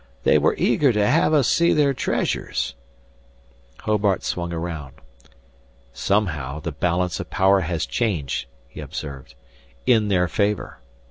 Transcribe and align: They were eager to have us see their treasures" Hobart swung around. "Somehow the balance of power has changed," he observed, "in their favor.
They 0.23 0.39
were 0.39 0.55
eager 0.57 0.91
to 0.93 1.05
have 1.05 1.31
us 1.31 1.47
see 1.47 1.73
their 1.73 1.93
treasures" 1.93 2.73
Hobart 3.83 4.23
swung 4.23 4.51
around. 4.51 4.95
"Somehow 5.93 6.59
the 6.59 6.71
balance 6.71 7.19
of 7.19 7.29
power 7.29 7.59
has 7.59 7.85
changed," 7.85 8.47
he 8.67 8.79
observed, 8.79 9.35
"in 9.85 10.07
their 10.07 10.27
favor. 10.27 10.79